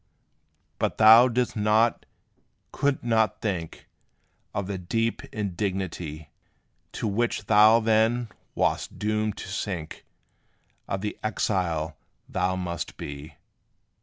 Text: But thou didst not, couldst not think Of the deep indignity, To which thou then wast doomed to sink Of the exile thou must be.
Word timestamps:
But 0.79 0.97
thou 0.97 1.27
didst 1.27 1.55
not, 1.55 2.07
couldst 2.71 3.03
not 3.03 3.39
think 3.39 3.87
Of 4.51 4.65
the 4.65 4.79
deep 4.79 5.23
indignity, 5.31 6.31
To 6.93 7.07
which 7.07 7.45
thou 7.45 7.79
then 7.79 8.29
wast 8.55 8.97
doomed 8.97 9.37
to 9.37 9.47
sink 9.47 10.03
Of 10.87 11.01
the 11.01 11.19
exile 11.23 11.97
thou 12.27 12.55
must 12.55 12.97
be. 12.97 13.35